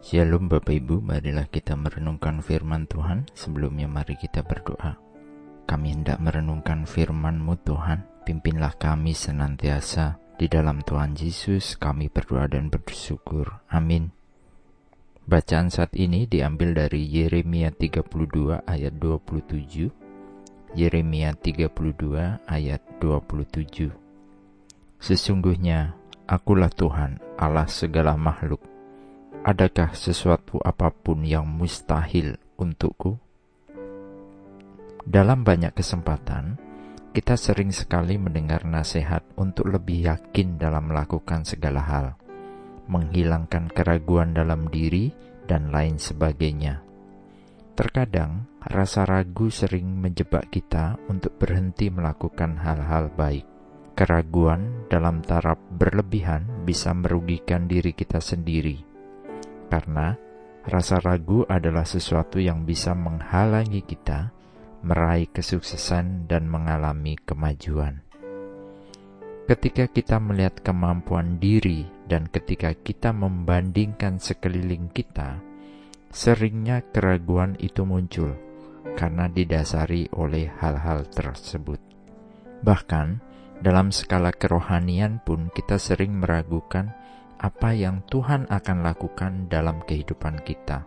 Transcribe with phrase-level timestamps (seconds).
[0.00, 3.28] Shalom Bapak Ibu, marilah kita merenungkan firman Tuhan.
[3.36, 4.96] Sebelumnya mari kita berdoa.
[5.68, 8.24] Kami hendak merenungkan firman-Mu Tuhan.
[8.24, 10.16] Pimpinlah kami senantiasa.
[10.40, 13.60] Di dalam Tuhan Yesus kami berdoa dan bersyukur.
[13.68, 14.08] Amin.
[15.28, 20.80] Bacaan saat ini diambil dari Yeremia 32 ayat 27.
[20.80, 23.92] Yeremia 32 ayat 27.
[24.96, 25.92] Sesungguhnya
[26.24, 28.69] akulah Tuhan Allah segala makhluk
[29.40, 33.16] Adakah sesuatu apa pun yang mustahil untukku?
[35.00, 36.60] Dalam banyak kesempatan,
[37.16, 42.06] kita sering sekali mendengar nasihat untuk lebih yakin dalam melakukan segala hal,
[42.92, 45.08] menghilangkan keraguan dalam diri,
[45.48, 46.84] dan lain sebagainya.
[47.72, 53.48] Terkadang, rasa ragu sering menjebak kita untuk berhenti melakukan hal-hal baik.
[53.96, 58.89] Keraguan dalam taraf berlebihan bisa merugikan diri kita sendiri
[59.70, 60.18] karena
[60.66, 64.34] rasa ragu adalah sesuatu yang bisa menghalangi kita
[64.82, 68.02] meraih kesuksesan dan mengalami kemajuan.
[69.46, 75.42] Ketika kita melihat kemampuan diri dan ketika kita membandingkan sekeliling kita,
[76.10, 78.34] seringnya keraguan itu muncul
[78.94, 81.82] karena didasari oleh hal-hal tersebut.
[82.62, 83.08] Bahkan,
[83.60, 86.96] dalam skala kerohanian pun kita sering meragukan
[87.40, 90.84] apa yang Tuhan akan lakukan dalam kehidupan kita.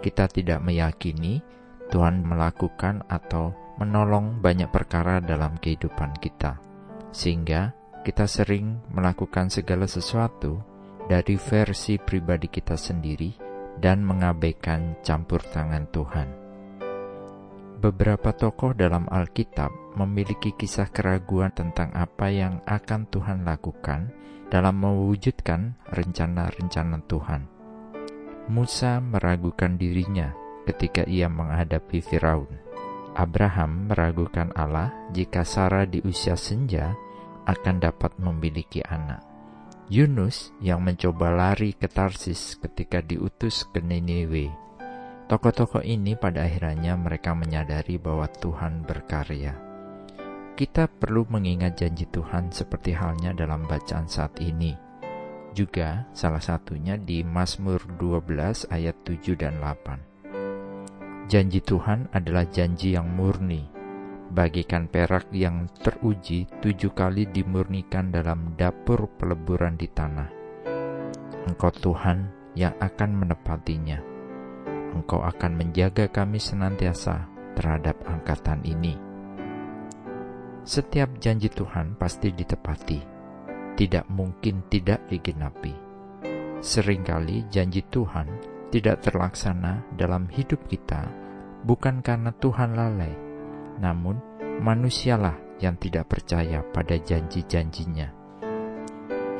[0.00, 1.44] Kita tidak meyakini
[1.92, 6.56] Tuhan melakukan atau menolong banyak perkara dalam kehidupan kita,
[7.12, 10.58] sehingga kita sering melakukan segala sesuatu
[11.04, 13.36] dari versi pribadi kita sendiri
[13.76, 16.41] dan mengabaikan campur tangan Tuhan.
[17.82, 24.06] Beberapa tokoh dalam Alkitab memiliki kisah keraguan tentang apa yang akan Tuhan lakukan
[24.54, 27.42] dalam mewujudkan rencana-rencana Tuhan.
[28.46, 30.30] Musa meragukan dirinya
[30.62, 32.54] ketika ia menghadapi Firaun.
[33.18, 36.94] Abraham meragukan Allah jika Sarah di usia senja
[37.50, 39.26] akan dapat memiliki anak.
[39.90, 44.61] Yunus yang mencoba lari ke Tarsis ketika diutus ke Niniwe.
[45.32, 49.72] Tokoh-tokoh ini pada akhirnya mereka menyadari bahwa Tuhan berkarya
[50.52, 54.76] kita perlu mengingat janji Tuhan seperti halnya dalam bacaan saat ini.
[55.56, 61.26] Juga salah satunya di Mazmur 12 ayat 7 dan 8.
[61.32, 63.64] Janji Tuhan adalah janji yang murni,
[64.28, 70.28] bagikan perak yang teruji tujuh kali dimurnikan dalam dapur peleburan di tanah.
[71.48, 74.11] Engkau Tuhan yang akan menepatinya.
[74.92, 79.12] Engkau akan menjaga kami senantiasa terhadap angkatan ini
[80.62, 83.02] setiap janji Tuhan pasti ditepati,
[83.74, 85.74] tidak mungkin tidak digenapi.
[86.62, 88.30] Seringkali janji Tuhan
[88.70, 91.10] tidak terlaksana dalam hidup kita,
[91.66, 93.10] bukan karena Tuhan lalai,
[93.82, 94.22] namun
[94.62, 98.14] manusialah yang tidak percaya pada janji-janjinya.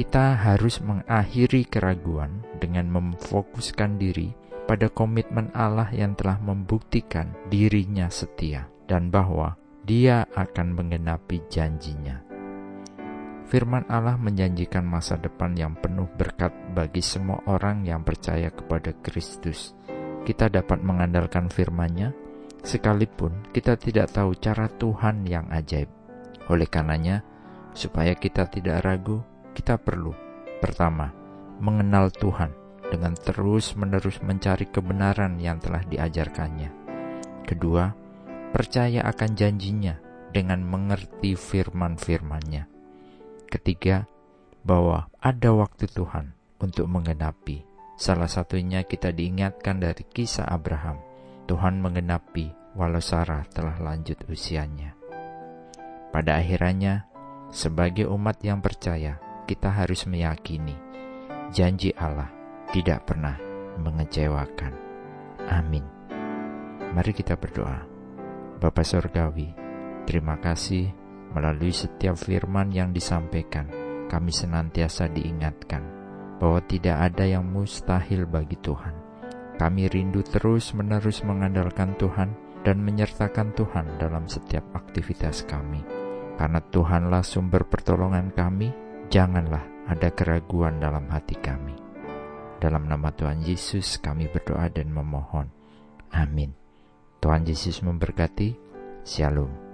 [0.00, 4.32] Kita harus mengakhiri keraguan dengan memfokuskan diri
[4.70, 12.22] pada komitmen Allah yang telah membuktikan dirinya setia dan bahwa dia akan menggenapi janjinya.
[13.50, 19.74] Firman Allah menjanjikan masa depan yang penuh berkat bagi semua orang yang percaya kepada Kristus.
[20.22, 22.14] Kita dapat mengandalkan firman-Nya
[22.62, 25.90] sekalipun kita tidak tahu cara Tuhan yang ajaib.
[26.46, 27.26] Oleh karenanya,
[27.74, 29.18] supaya kita tidak ragu,
[29.50, 30.14] kita perlu
[30.62, 31.10] pertama
[31.58, 32.59] mengenal Tuhan
[32.90, 36.70] dengan terus-menerus mencari kebenaran yang telah diajarkannya.
[37.46, 37.94] Kedua,
[38.50, 39.96] percaya akan janjinya
[40.34, 42.66] dengan mengerti firman-firmannya.
[43.46, 44.06] Ketiga,
[44.66, 47.64] bahwa ada waktu Tuhan untuk menggenapi.
[47.96, 50.98] Salah satunya kita diingatkan dari kisah Abraham.
[51.46, 54.94] Tuhan menggenapi walau Sarah telah lanjut usianya.
[56.10, 57.06] Pada akhirnya,
[57.50, 60.90] sebagai umat yang percaya, kita harus meyakini
[61.50, 62.39] janji Allah
[62.70, 63.34] tidak pernah
[63.82, 64.72] mengecewakan.
[65.50, 65.82] Amin.
[66.94, 67.82] Mari kita berdoa.
[68.62, 69.50] Bapa Surgawi,
[70.06, 70.90] terima kasih
[71.34, 73.66] melalui setiap firman yang disampaikan,
[74.06, 75.82] kami senantiasa diingatkan
[76.38, 78.94] bahwa tidak ada yang mustahil bagi Tuhan.
[79.58, 82.32] Kami rindu terus-menerus mengandalkan Tuhan
[82.64, 85.82] dan menyertakan Tuhan dalam setiap aktivitas kami.
[86.40, 88.72] Karena Tuhanlah sumber pertolongan kami,
[89.12, 91.89] janganlah ada keraguan dalam hati kami.
[92.60, 95.48] Dalam nama Tuhan Yesus kami berdoa dan memohon.
[96.12, 96.52] Amin.
[97.24, 98.52] Tuhan Yesus memberkati.
[99.00, 99.69] Shalom.